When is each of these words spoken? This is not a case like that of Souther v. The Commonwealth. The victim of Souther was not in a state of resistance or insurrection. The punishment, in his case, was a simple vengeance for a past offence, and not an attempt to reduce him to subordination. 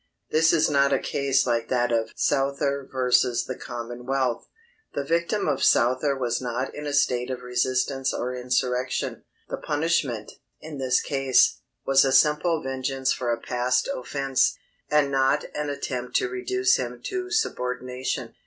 This 0.31 0.51
is 0.51 0.67
not 0.67 0.91
a 0.91 0.97
case 0.97 1.45
like 1.45 1.69
that 1.69 1.91
of 1.91 2.09
Souther 2.15 2.89
v. 2.91 3.29
The 3.47 3.55
Commonwealth. 3.55 4.47
The 4.95 5.03
victim 5.03 5.47
of 5.47 5.63
Souther 5.63 6.17
was 6.17 6.41
not 6.41 6.73
in 6.73 6.87
a 6.87 6.91
state 6.93 7.29
of 7.29 7.43
resistance 7.43 8.11
or 8.11 8.33
insurrection. 8.33 9.25
The 9.49 9.57
punishment, 9.57 10.31
in 10.59 10.79
his 10.79 11.01
case, 11.01 11.61
was 11.85 12.03
a 12.03 12.11
simple 12.11 12.63
vengeance 12.63 13.13
for 13.13 13.31
a 13.31 13.39
past 13.39 13.87
offence, 13.95 14.57
and 14.89 15.11
not 15.11 15.45
an 15.53 15.69
attempt 15.69 16.15
to 16.15 16.29
reduce 16.29 16.77
him 16.77 16.99
to 17.03 17.29
subordination. 17.29 18.33